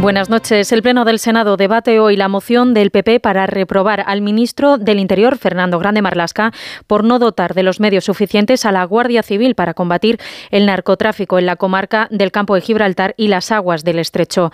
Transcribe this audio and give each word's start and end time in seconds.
Buenas 0.00 0.28
noches. 0.28 0.70
El 0.72 0.82
Pleno 0.82 1.06
del 1.06 1.18
Senado 1.18 1.56
debate 1.56 1.98
hoy 2.00 2.16
la 2.16 2.28
moción 2.28 2.74
del 2.74 2.90
PP 2.90 3.18
para 3.18 3.46
reprobar 3.46 4.04
al 4.06 4.20
ministro 4.20 4.76
del 4.76 4.98
Interior, 4.98 5.38
Fernando 5.38 5.78
Grande 5.78 6.02
Marlasca, 6.02 6.52
por 6.86 7.02
no 7.02 7.18
dotar 7.18 7.54
de 7.54 7.62
los 7.62 7.80
medios 7.80 8.04
suficientes 8.04 8.66
a 8.66 8.72
la 8.72 8.84
Guardia 8.84 9.22
Civil 9.22 9.54
para 9.54 9.72
combatir 9.72 10.20
el 10.50 10.66
narcotráfico 10.66 11.38
en 11.38 11.46
la 11.46 11.56
comarca 11.56 12.08
del 12.10 12.30
Campo 12.30 12.54
de 12.54 12.60
Gibraltar 12.60 13.14
y 13.16 13.28
las 13.28 13.50
aguas 13.50 13.84
del 13.84 13.98
Estrecho. 13.98 14.52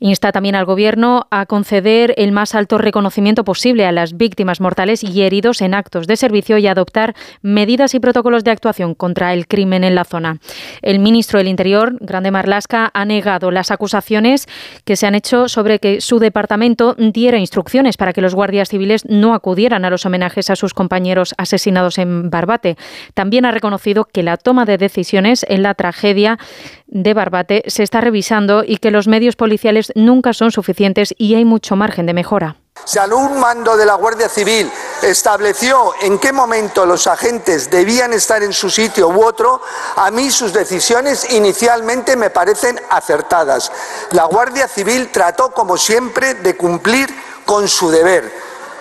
Insta 0.00 0.32
también 0.32 0.54
al 0.54 0.64
Gobierno 0.64 1.26
a 1.30 1.44
conceder 1.46 2.14
el 2.16 2.32
más 2.32 2.54
alto 2.54 2.78
reconocimiento 2.78 3.44
posible 3.44 3.86
a 3.86 3.92
las 3.92 4.16
víctimas 4.16 4.60
mortales 4.60 5.04
y 5.04 5.22
heridos 5.22 5.60
en 5.60 5.74
actos 5.74 6.06
de 6.06 6.16
servicio 6.16 6.56
y 6.58 6.66
adoptar 6.66 7.14
medidas 7.42 7.94
y 7.94 8.00
protocolos 8.00 8.42
de 8.42 8.50
actuación 8.50 8.94
contra 8.94 9.34
el 9.34 9.46
crimen 9.46 9.84
en 9.84 9.94
la 9.94 10.04
zona. 10.04 10.38
El 10.82 10.98
ministro 10.98 11.38
del 11.38 11.48
Interior, 11.48 11.96
Grande 12.00 12.30
Marlasca, 12.30 12.90
ha 12.92 13.04
negado 13.04 13.50
las 13.50 13.70
acusaciones 13.70 14.48
que 14.84 14.96
se 14.96 15.06
han 15.06 15.14
hecho 15.14 15.48
sobre 15.48 15.78
que 15.78 16.00
su 16.00 16.18
departamento 16.18 16.94
diera 16.98 17.38
instrucciones 17.38 17.96
para 17.96 18.12
que 18.12 18.20
los 18.20 18.34
guardias 18.34 18.68
civiles 18.68 19.04
no 19.06 19.34
acudieran 19.34 19.84
a 19.84 19.90
los 19.90 20.06
homenajes 20.06 20.50
a 20.50 20.56
sus 20.56 20.74
compañeros 20.74 21.34
asesinados 21.38 21.98
en 21.98 22.30
Barbate. 22.30 22.76
También 23.14 23.44
ha 23.44 23.50
reconocido 23.50 24.04
que 24.04 24.22
la 24.22 24.36
toma 24.36 24.64
de 24.64 24.78
decisiones 24.78 25.44
en 25.48 25.62
la 25.62 25.74
tragedia 25.74 26.38
de 26.86 27.14
Barbate 27.14 27.62
se 27.66 27.82
está 27.82 28.00
revisando 28.00 28.64
y 28.66 28.76
que 28.76 28.90
los 28.90 29.08
medios 29.08 29.36
policiales 29.36 29.92
nunca 29.94 30.32
son 30.32 30.50
suficientes 30.50 31.14
y 31.18 31.34
hay 31.34 31.44
mucho 31.44 31.76
margen 31.76 32.06
de 32.06 32.14
mejora. 32.14 32.56
Si 32.90 32.98
algún 32.98 33.38
mando 33.38 33.76
de 33.76 33.86
la 33.86 33.94
Guardia 33.94 34.28
Civil 34.28 34.68
estableció 35.02 35.92
en 36.00 36.18
qué 36.18 36.32
momento 36.32 36.84
los 36.84 37.06
agentes 37.06 37.70
debían 37.70 38.12
estar 38.12 38.42
en 38.42 38.52
su 38.52 38.68
sitio 38.68 39.08
u 39.08 39.24
otro, 39.24 39.62
a 39.94 40.10
mí 40.10 40.28
sus 40.30 40.52
decisiones 40.52 41.30
inicialmente 41.30 42.16
me 42.16 42.30
parecen 42.30 42.80
acertadas. 42.90 43.70
La 44.10 44.24
Guardia 44.24 44.66
Civil 44.66 45.10
trató, 45.12 45.52
como 45.52 45.76
siempre, 45.76 46.34
de 46.34 46.56
cumplir 46.56 47.08
con 47.46 47.68
su 47.68 47.92
deber. 47.92 48.32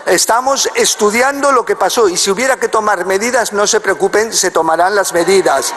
Estamos 0.08 0.68
estudiando 0.74 1.52
lo 1.52 1.64
que 1.64 1.76
pasó 1.76 2.10
y 2.10 2.18
si 2.18 2.32
hubiera 2.32 2.58
que 2.58 2.68
tomar 2.68 3.06
medidas, 3.06 3.54
no 3.54 3.68
se 3.68 3.80
preocupen, 3.80 4.34
se 4.34 4.50
tomarán 4.50 4.96
las 4.96 5.14
medidas. 5.14 5.76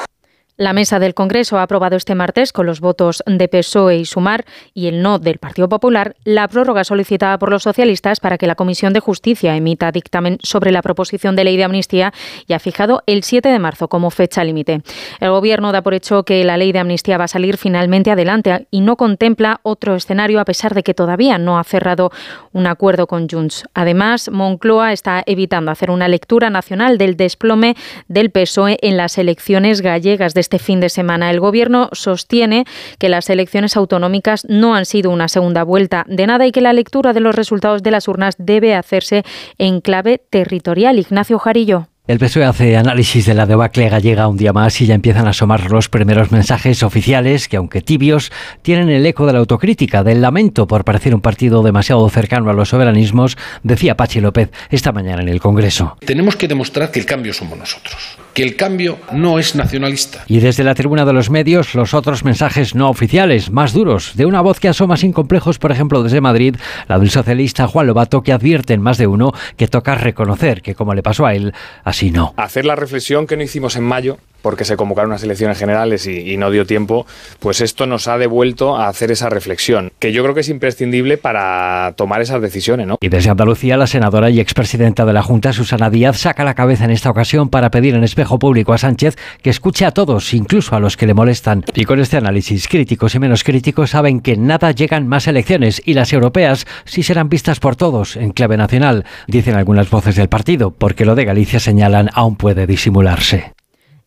La 0.63 0.73
mesa 0.73 1.01
del 1.01 1.13
Congreso 1.13 1.59
ha 1.59 1.65
aprobado 1.65 1.97
este 1.97 2.15
martes, 2.15 2.53
con 2.53 2.67
los 2.67 2.79
votos 2.79 3.25
de 3.27 3.49
PSOE 3.49 3.97
y 3.97 4.05
Sumar 4.05 4.45
y 4.73 4.87
el 4.87 5.03
no 5.03 5.19
del 5.19 5.39
Partido 5.39 5.69
Popular, 5.69 6.15
la 6.23 6.47
prórroga 6.47 6.85
solicitada 6.85 7.37
por 7.41 7.51
los 7.51 7.65
socialistas 7.65 8.21
para 8.21 8.39
que 8.39 8.47
la 8.47 8.55
Comisión 8.55 8.93
de 8.93 9.01
Justicia 9.01 9.57
emita 9.57 9.91
dictamen 9.91 10.39
sobre 10.41 10.71
la 10.71 10.81
proposición 10.81 11.35
de 11.35 11.43
ley 11.43 11.57
de 11.57 11.65
amnistía 11.65 12.15
y 12.47 12.53
ha 12.53 12.61
fijado 12.61 13.03
el 13.07 13.25
7 13.25 13.49
de 13.49 13.59
marzo 13.59 13.89
como 13.89 14.11
fecha 14.11 14.45
límite. 14.45 14.83
El 15.19 15.31
Gobierno 15.31 15.73
da 15.73 15.83
por 15.83 15.95
hecho 15.95 16.23
que 16.23 16.45
la 16.45 16.57
ley 16.57 16.71
de 16.71 16.79
amnistía 16.79 17.19
va 17.19 17.25
a 17.25 17.29
salir 17.29 17.57
finalmente 17.57 18.13
adelante 18.13 18.69
y 18.71 18.83
no 18.83 18.95
contempla 18.95 19.59
otro 19.65 19.97
escenario 19.97 20.39
a 20.39 20.45
pesar 20.45 20.75
de 20.75 20.85
que 20.85 20.95
todavía 20.95 21.39
no 21.39 21.59
ha 21.59 21.65
cerrado 21.65 22.13
un 22.53 22.69
acuerdo 22.69 23.09
con 23.09 23.29
Junts. 23.29 23.65
Además, 23.75 24.31
Moncloa 24.31 24.93
está 24.93 25.25
evitando 25.27 25.73
hacer 25.73 25.91
una 25.91 26.07
lectura 26.07 26.51
nacional 26.51 26.99
del 26.99 27.17
desplome 27.17 27.75
del 28.07 28.31
PSOE 28.31 28.79
en 28.81 28.97
las 28.97 29.19
elecciones 29.19 29.81
gallegas 29.81 30.35
de 30.35 30.41
este 30.41 30.52
fin 30.59 30.81
de 30.81 30.89
semana. 30.89 31.31
El 31.31 31.41
Gobierno 31.41 31.89
sostiene 31.93 32.65
que 32.99 33.09
las 33.09 33.31
elecciones 33.31 33.77
autonómicas 33.77 34.47
no 34.49 34.75
han 34.75 34.87
sido 34.87 35.11
una 35.11 35.29
segunda 35.29 35.63
vuelta 35.65 36.05
de 36.09 36.27
nada 36.27 36.47
y 36.47 36.53
que 36.53 36.61
la 36.61 36.73
lectura 36.73 37.13
de 37.13 37.21
los 37.21 37.35
resultados 37.35 37.83
de 37.83 37.91
las 37.91 38.09
urnas 38.09 38.35
debe 38.39 38.75
hacerse 38.75 39.25
en 39.59 39.81
clave 39.81 40.19
territorial. 40.31 40.99
Ignacio 40.99 41.39
Jarillo. 41.39 41.92
El 42.13 42.19
PSOE 42.19 42.45
hace 42.45 42.77
análisis 42.77 43.25
de 43.25 43.33
la 43.33 43.47
debacle 43.47 43.89
gallega 43.89 44.29
un 44.29 44.37
día 44.37 44.53
más 44.53 44.79
y 44.83 44.85
ya 44.85 44.95
empiezan 44.95 45.27
a 45.27 45.31
asomar 45.31 45.71
los 45.71 45.89
primeros 45.89 46.31
mensajes 46.31 46.83
oficiales 46.83 47.49
que, 47.49 47.57
aunque 47.57 47.81
tibios, 47.81 48.31
tienen 48.61 48.91
el 48.91 49.07
eco 49.07 49.25
de 49.25 49.33
la 49.33 49.39
autocrítica, 49.39 50.05
del 50.05 50.21
lamento 50.21 50.67
por 50.67 50.85
parecer 50.85 51.15
un 51.15 51.23
partido 51.23 51.63
demasiado 51.63 52.07
cercano 52.11 52.51
a 52.51 52.53
los 52.53 52.69
soberanismos, 52.69 53.39
decía 53.63 53.97
Pachi 53.97 54.21
López 54.21 54.51
esta 54.69 54.93
mañana 54.93 55.23
en 55.23 55.31
el 55.31 55.41
Congreso. 55.41 55.97
Tenemos 56.05 56.37
que 56.37 56.49
demostrar 56.49 56.91
que 56.91 57.01
el 57.01 57.07
cambio 57.07 57.33
somos 57.33 57.57
nosotros, 57.57 58.19
que 58.35 58.43
el 58.43 58.57
cambio 58.57 58.99
no 59.15 59.39
es 59.39 59.55
nacionalista. 59.55 60.25
Y 60.27 60.41
desde 60.41 60.65
la 60.65 60.75
tribuna 60.75 61.07
de 61.07 61.15
los 61.15 61.31
medios, 61.31 61.75
los 61.75 61.95
otros 61.95 62.25
mensajes 62.25 62.75
no 62.75 62.91
oficiales, 62.91 63.51
más 63.51 63.73
duros, 63.73 64.13
de 64.17 64.27
una 64.27 64.43
voz 64.43 64.61
que 64.61 64.69
asoma 64.69 64.99
sin 64.99 65.15
complejos, 65.15 65.59
por 65.59 65.73
ejemplo, 65.73 66.03
desde 66.03 66.21
Madrid, 66.21 66.57
la 66.89 66.99
del 66.99 67.09
socialista 67.09 67.67
Juan 67.69 67.87
Lobato, 67.87 68.23
que 68.23 68.35
advierte 68.35 68.75
en 68.75 68.83
más 68.83 68.99
de 68.99 69.07
uno 69.07 69.33
que 69.57 69.67
toca 69.67 69.95
reconocer 69.95 70.61
que, 70.61 70.75
como 70.75 70.93
le 70.93 71.03
pasó 71.03 71.25
a 71.25 71.35
él, 71.35 71.55
así 71.85 72.02
Hacer 72.37 72.65
la 72.65 72.77
reflexión 72.77 73.27
que 73.27 73.37
no 73.37 73.43
hicimos 73.43 73.77
en 73.77 73.85
mayo 73.85 74.19
porque 74.43 74.65
se 74.65 74.77
convocaron 74.77 75.11
unas 75.11 75.23
elecciones 75.23 75.59
generales 75.59 76.07
y, 76.07 76.37
no 76.37 76.51
dio 76.51 76.67
tiempo, 76.67 77.07
pues 77.39 77.61
esto 77.61 77.87
nos 77.87 78.09
ha 78.09 78.19
devuelto 78.19 78.77
a 78.77 78.89
hacer 78.89 79.11
esa 79.11 79.29
reflexión, 79.29 79.93
que 79.99 80.13
yo 80.13 80.23
creo 80.23 80.35
que 80.35 80.41
es 80.41 80.49
imprescindible 80.49 81.19
para 81.19 81.95
tomar 81.97 82.21
esas 82.21 82.43
decisiones. 82.43 82.87
¿no? 82.87 82.99
Y 83.01 83.09
desde 83.09 83.31
Andalucía, 83.31 83.77
la 83.77 83.87
senadora 83.87 84.31
y 84.31 84.41
expresidenta 84.41 85.05
de 85.05 85.13
la 85.13 85.23
Junta, 85.23 85.53
Susana 85.53 85.91
Díaz, 85.91 86.19
saca 86.19 86.45
la 86.45 86.55
cabeza 86.55 86.85
en 86.85 86.91
esta 86.91 87.11
ocasión 87.11 87.49
para 87.49 87.71
pedir 87.71 87.95
en 87.95 88.05
espejo 88.05 88.39
público 88.39 88.73
a 88.73 88.79
Sánchez 88.79 89.17
que 89.43 89.51
escuche 89.51 89.85
a 89.85 89.93
todos, 89.93 90.35
incluso 90.35 90.75
a 90.75 90.81
los 90.81 90.97
que 90.97 91.07
le 91.07 91.15
molestan. 91.15 91.65
Y 91.75 91.85
con 91.85 92.01
este 92.01 92.17
análisis, 92.17 92.69
críticos 92.69 93.15
y 93.15 93.19
menos 93.19 93.45
críticos 93.45 93.91
saben 93.91 94.21
que 94.21 94.37
nada 94.37 94.73
llegan 94.73 95.07
más 95.07 95.27
elecciones 95.27 95.81
y 95.85 95.95
las 95.95 96.13
europeas 96.13 96.67
sí 96.85 97.03
serán 97.03 97.29
vistas 97.29 97.61
por 97.61 97.77
todos 97.77 98.17
en 98.17 98.33
clave 98.33 98.57
nacional, 98.57 99.05
dicen 99.27 99.55
algunas 99.55 99.91
voces 99.91 100.17
del 100.17 100.29
partido, 100.29 100.71
porque 100.71 101.05
lo 101.05 101.15
de 101.15 101.25
Galicia 101.25 101.61
señalan 101.61 102.11
aún 102.15 102.37
puede 102.37 102.67
disimularse. 102.67 103.53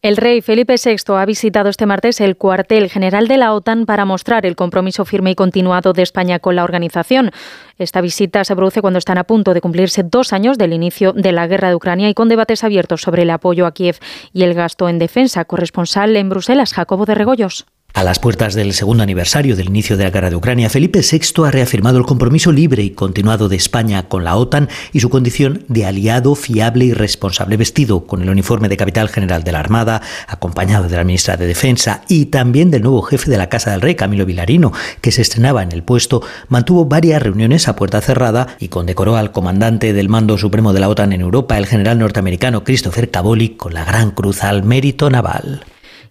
El 0.05 0.17
rey 0.17 0.41
Felipe 0.41 0.75
VI 0.75 1.16
ha 1.16 1.25
visitado 1.25 1.67
este 1.67 1.88
martes 1.88 2.21
el 2.21 2.38
cuartel 2.38 2.91
general 2.91 3.27
de 3.27 3.38
la 3.38 3.55
OTAN 3.55 3.88
para 3.88 4.05
mostrar 4.05 4.45
el 4.45 4.55
compromiso 4.55 5.03
firme 5.03 5.31
y 5.31 5.35
continuado 5.35 5.93
de 5.93 6.03
España 6.03 6.38
con 6.38 6.55
la 6.55 6.63
organización. 6.63 7.31
Esta 7.79 8.01
visita 8.01 8.43
se 8.43 8.55
produce 8.55 8.81
cuando 8.81 8.99
están 8.99 9.17
a 9.17 9.23
punto 9.23 9.55
de 9.55 9.61
cumplirse 9.61 10.03
dos 10.03 10.31
años 10.31 10.59
del 10.59 10.73
inicio 10.73 11.11
de 11.13 11.31
la 11.31 11.47
guerra 11.47 11.69
de 11.69 11.75
Ucrania 11.75 12.07
y 12.07 12.13
con 12.13 12.29
debates 12.29 12.63
abiertos 12.63 13.01
sobre 13.01 13.23
el 13.23 13.31
apoyo 13.31 13.66
a 13.66 13.73
Kiev 13.73 13.97
y 14.31 14.43
el 14.43 14.53
gasto 14.53 14.89
en 14.89 14.99
defensa. 14.99 15.45
Corresponsal 15.45 16.16
en 16.16 16.29
Bruselas, 16.29 16.73
Jacobo 16.75 17.07
de 17.07 17.16
Regoyos. 17.16 17.66
A 17.95 18.03
las 18.03 18.19
puertas 18.19 18.56
del 18.56 18.73
segundo 18.73 19.03
aniversario 19.03 19.56
del 19.56 19.67
inicio 19.67 19.95
de 19.95 20.03
la 20.03 20.09
guerra 20.09 20.29
de 20.29 20.35
Ucrania, 20.35 20.69
Felipe 20.69 21.00
VI 21.00 21.45
ha 21.45 21.51
reafirmado 21.51 21.97
el 21.97 22.03
compromiso 22.06 22.51
libre 22.51 22.83
y 22.83 22.89
continuado 22.89 23.47
de 23.47 23.56
España 23.56 24.09
con 24.09 24.25
la 24.25 24.35
OTAN 24.35 24.67
y 24.91 25.00
su 25.00 25.09
condición 25.09 25.63
de 25.69 25.85
aliado 25.85 26.35
fiable 26.35 26.84
y 26.84 26.94
responsable 26.94 27.55
vestido 27.55 28.05
con 28.05 28.22
el 28.22 28.29
uniforme 28.29 28.67
de 28.67 28.75
capital 28.75 29.07
general 29.07 29.45
de 29.45 29.53
la 29.53 29.61
Armada, 29.61 30.01
acompañado 30.28 30.89
de 30.89 30.97
la 30.97 31.05
ministra 31.05 31.38
de 31.38 31.47
Defensa 31.47 32.01
y 32.09 32.25
también 32.25 32.69
del 32.69 32.81
nuevo 32.81 33.01
jefe 33.01 33.31
de 33.31 33.38
la 33.38 33.47
Casa 33.47 33.72
del 33.72 33.79
Rey, 33.79 33.95
Camilo 33.95 34.25
Vilarino, 34.25 34.73
que 35.00 35.13
se 35.13 35.22
estrenaba 35.22 35.63
en 35.63 35.72
el 35.72 35.84
puesto, 35.84 36.22
mantuvo 36.50 36.84
varias 36.84 37.23
reuniones 37.23 37.69
a 37.69 37.78
puerta 37.78 38.01
cerrada 38.01 38.57
y 38.59 38.67
condecoró 38.67 39.16
al 39.16 39.31
comandante 39.31 39.94
del 39.94 40.09
mando 40.09 40.38
supremo 40.38 40.73
de 40.73 40.81
la 40.81 40.89
OTAN 40.89 41.13
en 41.13 41.22
Europa, 41.22 41.57
el 41.57 41.66
general 41.66 41.97
norteamericano 42.00 42.66
Christopher 42.66 43.09
Cavoli, 43.09 43.51
con 43.51 43.73
la 43.73 43.85
Gran 43.85 44.11
Cruz 44.11 44.44
al 44.44 44.63
Mérito 44.63 45.09
Naval. 45.09 45.63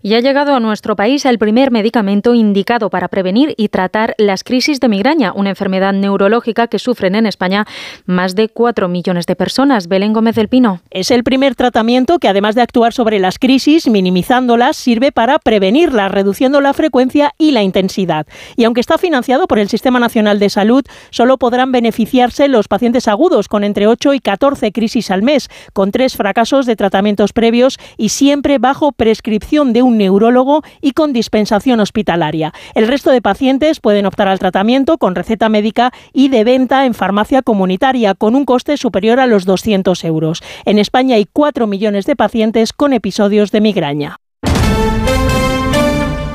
Y 0.07 0.13
ha 0.17 0.21
llegado 0.21 0.55
a 0.55 0.61
nuestro 0.61 0.97
país 0.97 1.25
el 1.25 1.39
primer 1.39 1.71
medicamento 1.71 2.35
indicado 2.35 2.91
para 2.91 3.09
prevenir 3.09 3.55
y 3.57 3.71
tratar 3.71 4.15
las 4.19 4.45
crisis 4.45 4.79
de 4.79 4.91
migraña, 4.91 5.33
una 5.33 5.49
enfermedad 5.49 5.95
neurológica 5.95 6.67
que 6.67 6.79
sufren 6.79 7.15
en 7.15 7.25
España 7.25 7.67
más 8.05 8.35
de 8.35 8.51
4 8.51 8.87
millones 8.87 9.25
de 9.25 9.35
personas. 9.35 9.89
Belén 9.89 10.13
Gómez 10.13 10.35
del 10.35 10.49
Pino. 10.49 10.83
Es 10.91 11.11
el 11.11 11.25
primer 11.25 11.55
tratamiento 11.55 12.19
que, 12.19 12.29
además 12.29 12.55
de 12.55 12.61
actuar 12.61 12.93
sobre 12.93 13.19
las 13.19 13.39
crisis, 13.39 13.89
minimizándolas, 13.89 14.77
sirve 14.77 15.11
para 15.11 15.39
prevenirlas, 15.39 16.13
reduciendo 16.13 16.61
la 16.61 16.75
frecuencia 16.75 17.33
y 17.39 17.53
la 17.53 17.63
intensidad. 17.63 18.27
Y 18.57 18.65
aunque 18.65 18.83
está 18.83 18.99
financiado 18.99 19.47
por 19.47 19.59
el 19.59 19.71
Sistema 19.71 20.01
Nacional 20.01 20.39
de 20.39 20.51
Salud, 20.51 20.85
solo 21.09 21.39
podrán 21.39 21.73
beneficiarse 21.73 22.49
los 22.49 22.69
pacientes 22.69 23.09
agudos 23.09 23.49
con 23.49 23.65
entre 23.65 23.87
8 23.87 24.13
y 24.13 24.21
14 24.21 24.71
crisis 24.71 25.11
al 25.11 25.23
mes, 25.23 25.49
con 25.73 25.93
tres 25.93 26.15
fracasos 26.15 26.67
de 26.67 26.77
tratamientos 26.77 27.33
previos 27.33 27.79
y 27.97 28.11
siempre 28.11 28.59
bajo 28.59 28.93
prescripción 28.93 29.73
de 29.73 29.83
un 29.95 29.99
neurólogo 29.99 30.63
y 30.81 30.93
con 30.93 31.13
dispensación 31.13 31.81
hospitalaria. 31.81 32.53
El 32.75 32.89
resto 32.89 33.11
de 33.11 33.23
pacientes 33.23 33.81
pueden 33.81 34.07
optar 34.07 34.29
al 34.29 34.41
tratamiento 34.41 34.99
con 34.99 35.15
receta 35.15 35.49
médica 35.49 35.93
y 36.13 36.29
de 36.29 36.45
venta 36.45 36.85
en 36.85 36.95
farmacia 36.95 37.43
comunitaria 37.43 38.15
con 38.15 38.35
un 38.35 38.45
coste 38.45 38.77
superior 38.77 39.21
a 39.21 39.27
los 39.27 39.45
200 39.45 40.05
euros. 40.05 40.43
En 40.65 40.79
España 40.79 41.17
hay 41.17 41.27
4 41.33 41.67
millones 41.67 42.07
de 42.07 42.17
pacientes 42.17 42.73
con 42.73 42.93
episodios 42.93 43.53
de 43.53 43.61
migraña. 43.61 44.24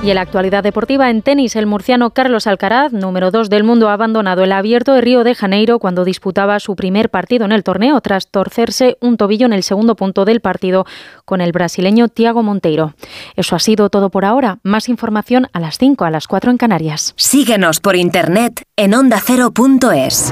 Y 0.02 0.12
en 0.12 0.16
la 0.16 0.22
actualidad 0.22 0.64
deportiva, 0.64 1.10
en 1.10 1.22
tenis, 1.22 1.58
el 1.58 1.66
murciano 1.66 2.12
Carlos 2.12 2.48
Alcaraz, 2.48 2.94
número 2.94 3.32
2 3.32 3.50
del 3.50 3.66
mundo, 3.66 3.90
ha 3.90 3.94
abandonado 3.94 4.44
el 4.46 4.54
abierto 4.54 4.94
de 4.94 5.02
Río 5.02 5.26
de 5.26 5.36
Janeiro 5.36 5.78
cuando 5.78 6.06
disputaba 6.06 6.60
su 6.62 6.78
primer 6.78 7.10
partido 7.10 7.44
en 7.44 7.52
el 7.52 7.66
torneo, 7.66 8.00
tras 8.00 8.30
torcerse 8.30 8.98
un 9.02 9.18
tobillo 9.18 9.46
en 9.46 9.52
el 9.52 9.62
segundo 9.62 9.96
punto 9.96 10.24
del 10.24 10.40
partido 10.40 10.86
con 11.26 11.42
el 11.42 11.52
brasileño 11.52 12.08
Tiago 12.08 12.44
Monteiro. 12.44 12.94
Eso 13.36 13.58
ha 13.58 13.60
sido 13.60 13.90
todo 13.90 14.10
por 14.10 14.24
ahora. 14.24 14.60
Más 14.64 14.88
información 14.88 15.48
a 15.52 15.60
las 15.60 15.78
5, 15.78 16.06
a 16.06 16.12
las 16.12 16.28
4 16.28 16.52
en 16.52 16.58
Canarias. 16.58 17.14
Síguenos 17.18 17.82
por 17.82 17.98
internet 17.98 18.64
en 18.78 18.94
ondacero.es. 18.94 20.32